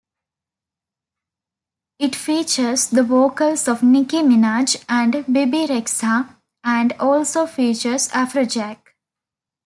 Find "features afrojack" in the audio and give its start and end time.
7.45-8.79